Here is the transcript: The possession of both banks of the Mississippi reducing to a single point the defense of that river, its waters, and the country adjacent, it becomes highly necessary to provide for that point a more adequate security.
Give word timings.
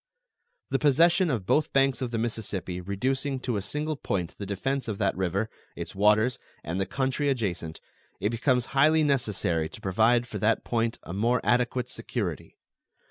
The 0.71 0.79
possession 0.79 1.29
of 1.29 1.45
both 1.45 1.73
banks 1.73 2.01
of 2.01 2.09
the 2.09 2.17
Mississippi 2.17 2.81
reducing 2.81 3.39
to 3.41 3.55
a 3.55 3.61
single 3.61 3.95
point 3.95 4.33
the 4.39 4.47
defense 4.47 4.87
of 4.87 4.97
that 4.97 5.15
river, 5.15 5.47
its 5.75 5.93
waters, 5.93 6.39
and 6.63 6.81
the 6.81 6.87
country 6.87 7.29
adjacent, 7.29 7.79
it 8.19 8.29
becomes 8.29 8.67
highly 8.73 9.03
necessary 9.03 9.69
to 9.69 9.79
provide 9.79 10.25
for 10.27 10.39
that 10.39 10.63
point 10.63 10.97
a 11.03 11.13
more 11.13 11.39
adequate 11.43 11.87
security. 11.87 12.57